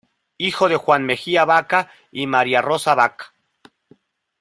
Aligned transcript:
Hijo 0.39 0.67
de 0.67 0.77
Juan 0.77 1.03
Mejía 1.05 1.45
Baca 1.45 1.91
y 2.11 2.25
María 2.25 2.63
Rosa 2.63 2.95
Baca. 2.95 3.35